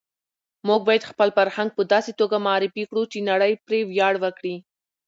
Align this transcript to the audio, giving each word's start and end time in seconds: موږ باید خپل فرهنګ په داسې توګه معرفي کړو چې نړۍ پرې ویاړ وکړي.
موږ 0.67 0.81
باید 0.87 1.09
خپل 1.11 1.27
فرهنګ 1.37 1.69
په 1.77 1.83
داسې 1.93 2.11
توګه 2.19 2.37
معرفي 2.47 2.83
کړو 2.89 3.03
چې 3.11 3.19
نړۍ 3.29 3.53
پرې 3.65 3.79
ویاړ 3.89 4.13
وکړي. 4.23 4.55